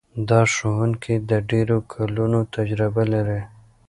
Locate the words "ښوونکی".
0.53-1.15